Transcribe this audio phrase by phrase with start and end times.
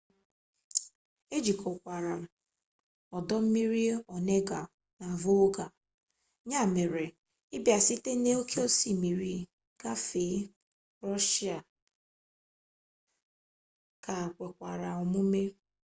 [1.37, 2.13] ejikọkwara
[3.17, 3.85] ọdọ mmiri
[4.15, 4.59] onega
[4.99, 5.65] na volga
[6.51, 7.05] ya mere
[7.55, 9.35] ịbịa site na oke osimiri
[9.81, 10.37] gafee
[11.05, 11.57] rọshịa
[14.03, 15.43] ka kwekwara omume